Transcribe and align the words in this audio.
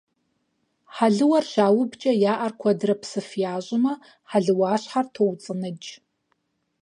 Хьэлыуэр 0.95 1.43
щаубэкӀэ 1.51 2.13
я 2.31 2.33
Ӏэр 2.39 2.53
куэдрэ 2.59 2.95
псыф 3.01 3.29
ящӀмэ, 3.53 3.93
хьэлыуащхьэр 4.29 5.05
тоуцӀы-ныкӀ. 5.13 5.89